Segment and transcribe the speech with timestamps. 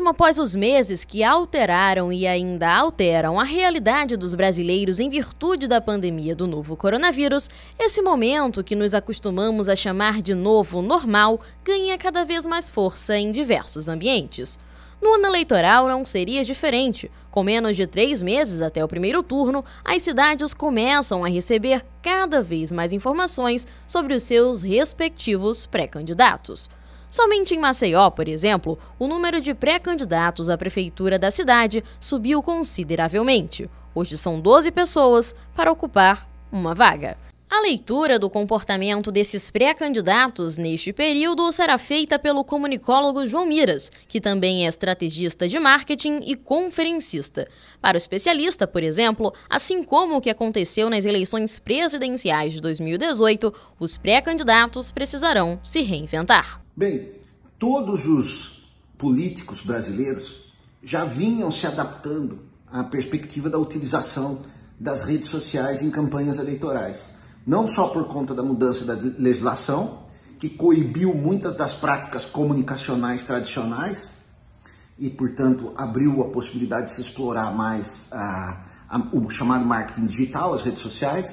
[0.00, 5.68] Mesmo após os meses que alteraram e ainda alteram a realidade dos brasileiros em virtude
[5.68, 11.38] da pandemia do novo coronavírus, esse momento que nos acostumamos a chamar de novo normal
[11.62, 14.58] ganha cada vez mais força em diversos ambientes.
[15.02, 17.10] No ano eleitoral não seria diferente.
[17.30, 22.42] Com menos de três meses até o primeiro turno, as cidades começam a receber cada
[22.42, 26.70] vez mais informações sobre os seus respectivos pré-candidatos.
[27.10, 33.68] Somente em Maceió, por exemplo, o número de pré-candidatos à prefeitura da cidade subiu consideravelmente.
[33.92, 37.18] Hoje são 12 pessoas para ocupar uma vaga.
[37.50, 44.20] A leitura do comportamento desses pré-candidatos neste período será feita pelo comunicólogo João Miras, que
[44.20, 47.48] também é estrategista de marketing e conferencista.
[47.80, 53.52] Para o especialista, por exemplo, assim como o que aconteceu nas eleições presidenciais de 2018,
[53.80, 56.59] os pré-candidatos precisarão se reinventar.
[56.76, 57.20] Bem,
[57.58, 60.40] todos os políticos brasileiros
[60.82, 64.42] já vinham se adaptando à perspectiva da utilização
[64.78, 67.12] das redes sociais em campanhas eleitorais.
[67.46, 70.06] Não só por conta da mudança da legislação,
[70.38, 74.08] que coibiu muitas das práticas comunicacionais tradicionais
[74.98, 80.54] e, portanto, abriu a possibilidade de se explorar mais a, a, o chamado marketing digital,
[80.54, 81.26] as redes sociais,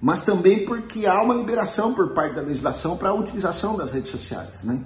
[0.00, 4.10] mas também porque há uma liberação por parte da legislação para a utilização das redes
[4.10, 4.84] sociais, né?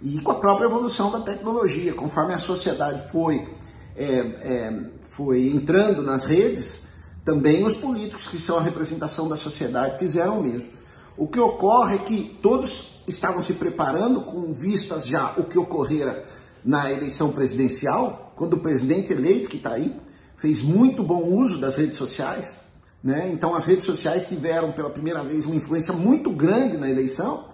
[0.00, 3.48] E com a própria evolução da tecnologia, conforme a sociedade foi,
[3.96, 6.86] é, é, foi entrando nas redes,
[7.24, 10.70] também os políticos, que são a representação da sociedade, fizeram o mesmo.
[11.16, 16.24] O que ocorre é que todos estavam se preparando com vistas já o que ocorrera
[16.64, 19.94] na eleição presidencial, quando o presidente eleito, que está aí,
[20.36, 22.60] fez muito bom uso das redes sociais.
[23.02, 23.30] Né?
[23.30, 27.48] Então, as redes sociais tiveram pela primeira vez uma influência muito grande na eleição.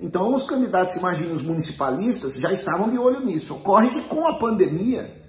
[0.00, 3.54] Então, os candidatos, imagina os municipalistas, já estavam de olho nisso.
[3.54, 5.20] Ocorre que com a pandemia,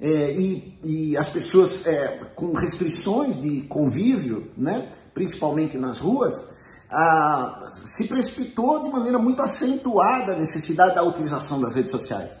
[0.00, 6.34] é, e, e, as pessoas é, com restrições de convívio, né, principalmente nas ruas,
[7.84, 12.40] se precipitou de maneira muito acentuada a necessidade da utilização das redes sociais.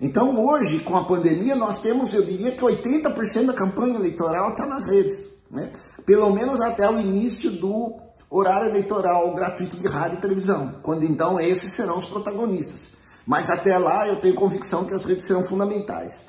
[0.00, 4.66] Então hoje, com a pandemia, nós temos, eu diria que 80% da campanha eleitoral está
[4.66, 5.72] nas redes, né?
[6.04, 7.94] Pelo menos até o início do
[8.30, 12.96] horário eleitoral gratuito de rádio e televisão, quando então esses serão os protagonistas.
[13.26, 16.26] Mas até lá eu tenho convicção que as redes serão fundamentais.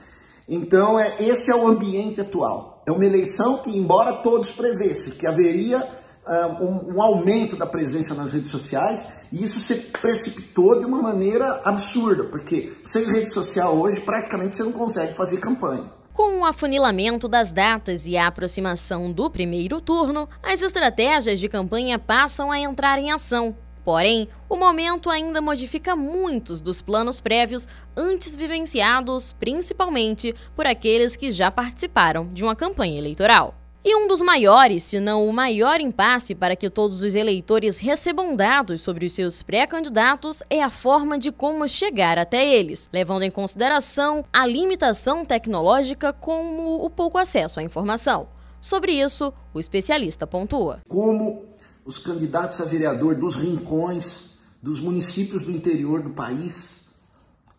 [0.48, 2.84] Então, é, esse é o ambiente atual.
[2.86, 5.80] É uma eleição que, embora todos prevessem que haveria
[6.28, 11.62] uh, um, um, aumento da presença nas redes sociais, isso se precipitou de uma maneira
[11.64, 15.90] absurda, porque sem rede social hoje, praticamente você não consegue fazer campanha.
[16.14, 21.98] Com o afunilamento das datas e a aproximação do primeiro turno, as estratégias de campanha
[21.98, 23.58] passam a entrar em ação.
[23.84, 31.32] Porém, o momento ainda modifica muitos dos planos prévios antes vivenciados, principalmente por aqueles que
[31.32, 33.56] já participaram de uma campanha eleitoral.
[33.86, 38.34] E um dos maiores, se não o maior impasse para que todos os eleitores recebam
[38.34, 43.30] dados sobre os seus pré-candidatos é a forma de como chegar até eles, levando em
[43.30, 48.30] consideração a limitação tecnológica como o pouco acesso à informação.
[48.62, 50.80] Sobre isso, o especialista pontua.
[50.88, 51.44] Como
[51.84, 56.86] os candidatos a vereador dos rincões, dos municípios do interior do país,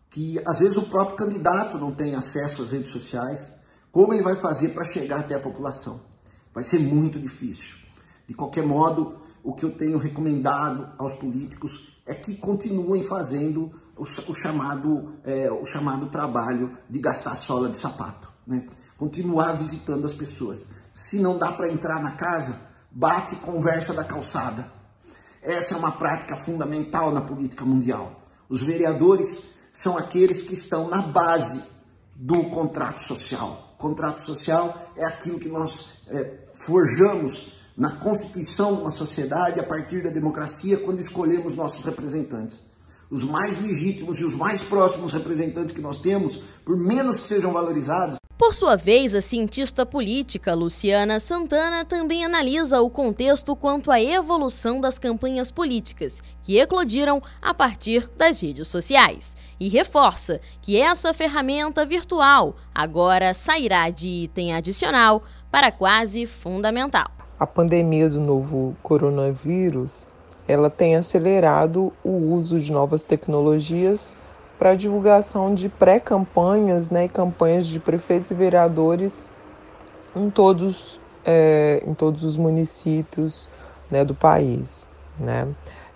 [0.09, 3.53] que às vezes o próprio candidato não tem acesso às redes sociais,
[3.91, 6.14] como ele vai fazer para chegar até a população?
[6.55, 7.75] Vai ser muito difícil.
[8.25, 14.03] De qualquer modo, o que eu tenho recomendado aos políticos é que continuem fazendo o,
[14.03, 18.29] o chamado, é, o chamado trabalho de gastar sola de sapato.
[18.47, 18.65] Né?
[18.97, 20.65] Continuar visitando as pessoas.
[20.93, 22.57] Se não dá para entrar na casa,
[22.89, 24.71] bate conversa da calçada.
[25.41, 28.23] Essa é uma prática fundamental na política mundial.
[28.47, 29.43] Os vereadores
[29.73, 31.61] são aqueles que estão na base
[32.15, 33.64] do contrato social.
[33.77, 40.01] Contrato social é aquilo que nós é, forjamos na constituição de uma sociedade a partir
[40.01, 42.59] da democracia quando escolhemos nossos representantes.
[43.11, 47.51] Os mais legítimos e os mais próximos representantes que nós temos, por menos que sejam
[47.51, 54.01] valorizados, por sua vez, a cientista política Luciana Santana também analisa o contexto quanto à
[54.01, 59.37] evolução das campanhas políticas, que eclodiram a partir das redes sociais.
[59.59, 67.07] E reforça que essa ferramenta virtual agora sairá de item adicional para quase fundamental.
[67.39, 70.07] A pandemia do novo coronavírus,
[70.47, 74.15] ela tem acelerado o uso de novas tecnologias
[74.57, 79.27] para a divulgação de pré-campanhas né, campanhas de prefeitos e vereadores
[80.15, 83.49] em todos, é, em todos os municípios
[83.91, 84.87] né, do país.
[85.19, 85.47] Né?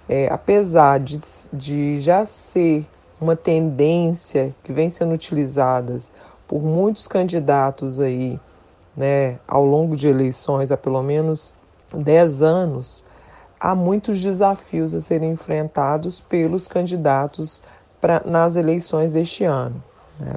[0.07, 1.21] É, apesar de,
[1.53, 2.85] de já ser
[3.19, 6.13] uma tendência que vem sendo utilizadas
[6.48, 8.39] por muitos candidatos aí,
[8.95, 11.54] né, ao longo de eleições há pelo menos
[11.94, 13.04] 10 anos,
[13.60, 17.62] há muitos desafios a serem enfrentados pelos candidatos
[18.00, 19.83] pra, nas eleições deste ano.
[20.19, 20.33] Né?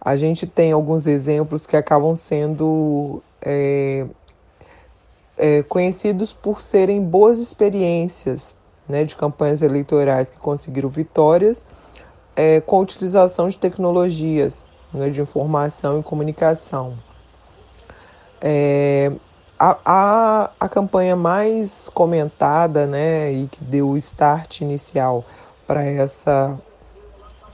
[0.00, 4.06] A gente tem alguns exemplos que acabam sendo é,
[5.36, 8.56] é, conhecidos por serem boas experiências
[8.88, 11.64] né, de campanhas eleitorais que conseguiram vitórias
[12.36, 16.94] é, com a utilização de tecnologias né, de informação e comunicação.
[18.40, 19.10] É,
[19.58, 25.24] a, a, a campanha mais comentada né, e que deu o start inicial
[25.66, 26.58] para essa,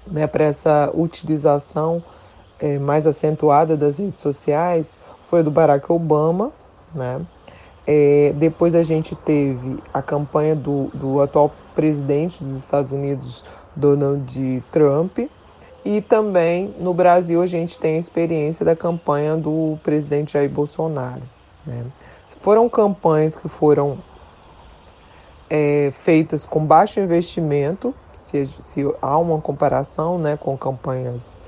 [0.06, 2.02] né, essa utilização
[2.58, 6.50] é, mais acentuada das redes sociais foi do Barack Obama.
[6.94, 7.20] Né?
[7.86, 13.44] É, depois a gente teve a campanha do, do atual presidente dos Estados Unidos,
[13.74, 15.18] Donald Trump,
[15.84, 21.22] e também no Brasil a gente tem a experiência da campanha do presidente Jair Bolsonaro.
[21.66, 21.84] Né?
[22.42, 23.98] Foram campanhas que foram
[25.48, 31.40] é, feitas com baixo investimento, se, se, há uma comparação né, com campanhas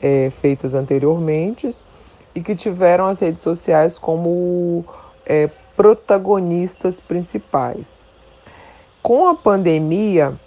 [0.00, 1.68] é, feitas anteriormente,
[2.34, 4.84] e que tiveram as redes sociais como
[5.26, 8.04] é, protagonistas principais.
[9.02, 10.38] Com a pandemia,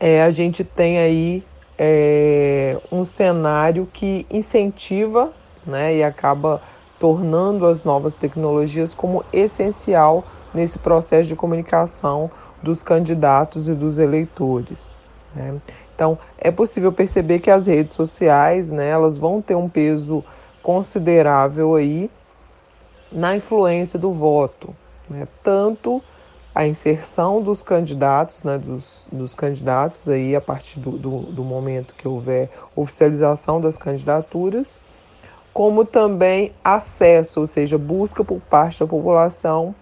[0.00, 1.44] é, a gente tem aí
[1.78, 5.32] é, um cenário que incentiva
[5.66, 6.60] né, e acaba
[6.98, 12.30] tornando as novas tecnologias como essencial nesse processo de comunicação
[12.62, 14.90] dos candidatos e dos eleitores.
[15.34, 15.54] Né?
[15.94, 20.24] Então, é possível perceber que as redes sociais, né, elas vão ter um peso
[20.62, 22.10] considerável aí
[23.10, 24.74] na influência do voto,
[25.08, 25.26] né?
[25.42, 26.02] tanto
[26.58, 31.94] a inserção dos candidatos, né, dos, dos candidatos aí a partir do, do, do momento
[31.94, 34.80] que houver oficialização das candidaturas,
[35.54, 39.72] como também acesso, ou seja, busca por parte da população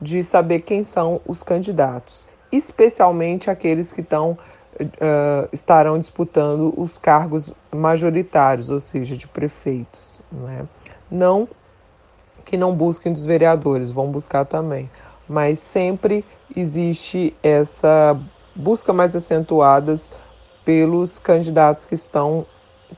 [0.00, 4.38] de saber quem são os candidatos, especialmente aqueles que estão,
[4.80, 10.22] uh, estarão disputando os cargos majoritários, ou seja, de prefeitos.
[10.32, 10.64] Né?
[11.10, 11.46] Não
[12.42, 14.90] que não busquem dos vereadores, vão buscar também
[15.32, 16.22] mas sempre
[16.54, 18.20] existe essa
[18.54, 20.10] busca mais acentuadas
[20.62, 22.46] pelos candidatos que estão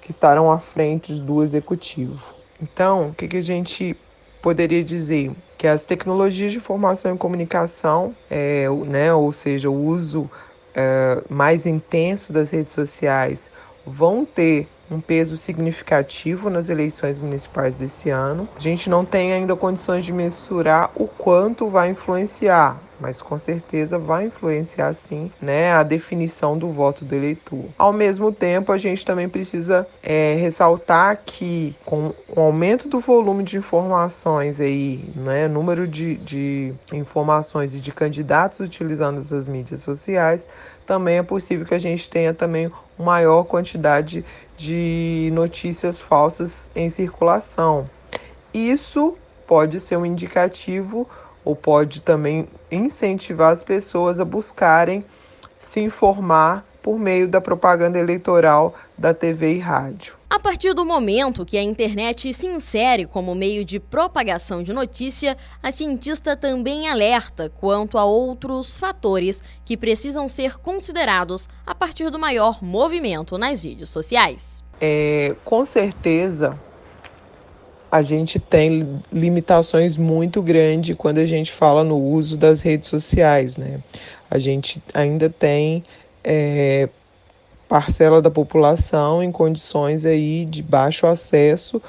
[0.01, 2.35] que estarão à frente do executivo.
[2.61, 3.97] Então, o que, que a gente
[4.43, 5.31] poderia dizer?
[5.57, 10.29] Que as tecnologias de informação e comunicação, é, né, ou seja, o uso
[10.75, 13.49] é, mais intenso das redes sociais,
[13.87, 18.49] vão ter um peso significativo nas eleições municipais desse ano.
[18.57, 23.99] A gente não tem ainda condições de mensurar o quanto vai influenciar, mas com certeza
[23.99, 27.65] vai influenciar sim né, a definição do voto do eleitor.
[27.77, 33.43] Ao mesmo tempo, a gente também precisa é, ressaltar que com o aumento do volume
[33.43, 40.49] de informações aí, né, número de, de informações e de candidatos utilizando as mídias sociais,
[40.87, 44.25] também é possível que a gente tenha também maior quantidade
[44.57, 47.89] de notícias falsas em circulação.
[48.53, 51.09] Isso pode ser um indicativo
[51.45, 55.05] ou pode também incentivar as pessoas a buscarem
[55.61, 60.17] se informar por meio da propaganda eleitoral da TV e rádio.
[60.29, 65.35] A partir do momento que a internet se insere como meio de propagação de notícia,
[65.63, 72.19] a cientista também alerta quanto a outros fatores que precisam ser considerados a partir do
[72.19, 74.63] maior movimento nas redes sociais.
[74.79, 76.59] É, com certeza,
[77.95, 83.57] a gente tem limitações muito grandes quando a gente fala no uso das redes sociais,
[83.57, 83.79] né?
[84.29, 85.85] A gente ainda tem
[86.25, 86.89] é,
[87.69, 91.81] parcela da população em condições aí de baixo acesso,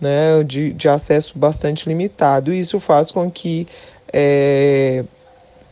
[0.00, 2.52] né, de, de acesso bastante limitado.
[2.52, 3.68] Isso faz com que
[4.12, 5.04] é,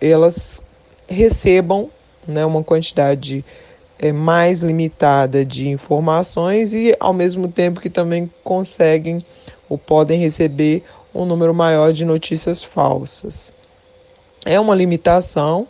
[0.00, 0.62] elas
[1.08, 1.90] recebam
[2.28, 3.44] né, uma quantidade
[3.98, 9.26] é, mais limitada de informações e, ao mesmo tempo, que também conseguem
[9.70, 10.84] ou podem receber
[11.14, 13.54] um número maior de notícias falsas.
[14.44, 15.68] É uma limitação,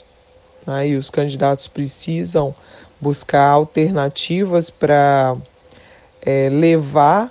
[0.66, 2.54] né, e os candidatos precisam
[3.00, 5.36] buscar alternativas para
[6.22, 7.30] é, levar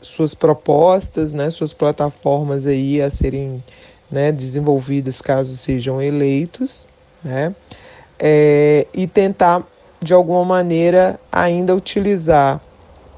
[0.00, 3.62] suas propostas, né, suas plataformas aí a serem
[4.10, 6.88] né, desenvolvidas caso sejam eleitos,
[7.22, 7.54] né,
[8.18, 9.62] é, e tentar
[10.02, 12.60] de alguma maneira ainda utilizar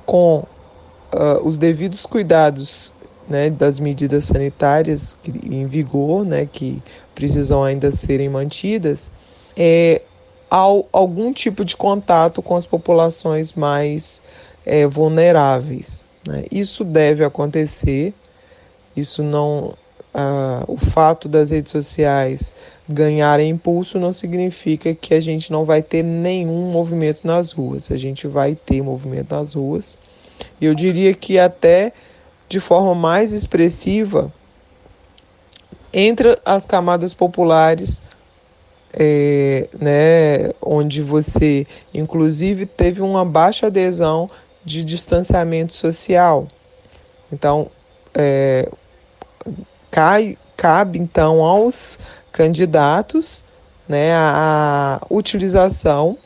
[0.04, 0.44] com
[1.14, 2.92] uh, os devidos cuidados
[3.28, 5.16] né, das medidas sanitárias
[5.50, 6.82] em vigor, né, que
[7.14, 9.10] precisam ainda serem mantidas,
[9.56, 10.02] é,
[10.50, 14.22] ao, algum tipo de contato com as populações mais
[14.66, 16.04] é, vulneráveis.
[16.26, 16.44] Né?
[16.50, 18.12] Isso deve acontecer,
[18.96, 19.74] isso não.
[20.14, 22.54] Ah, o fato das redes sociais
[22.86, 27.90] ganharem impulso não significa que a gente não vai ter nenhum movimento nas ruas.
[27.90, 29.96] A gente vai ter movimento nas ruas.
[30.60, 31.92] Eu diria que até
[32.48, 34.32] de forma mais expressiva
[35.92, 38.02] entre as camadas populares,
[38.92, 44.30] é, né, onde você inclusive teve uma baixa adesão
[44.64, 46.46] de distanciamento social.
[47.32, 47.70] Então,
[48.14, 48.68] é,
[49.90, 51.98] cai, cabe então aos
[52.30, 53.44] candidatos
[53.88, 56.16] né, a, a utilização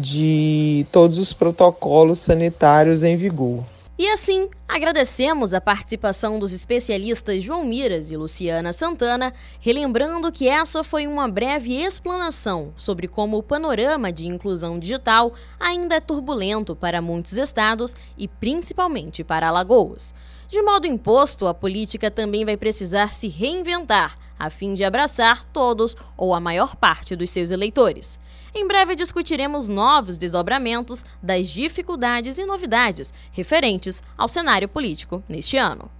[0.00, 3.64] de todos os protocolos sanitários em vigor.
[3.98, 9.30] E assim, agradecemos a participação dos especialistas João Miras e Luciana Santana,
[9.60, 15.96] relembrando que essa foi uma breve explanação sobre como o panorama de inclusão digital ainda
[15.96, 20.14] é turbulento para muitos estados e principalmente para Alagoas.
[20.48, 25.94] De modo imposto, a política também vai precisar se reinventar a fim de abraçar todos
[26.16, 28.18] ou a maior parte dos seus eleitores.
[28.54, 35.90] Em breve discutiremos novos desdobramentos das dificuldades e novidades referentes ao cenário político neste ano.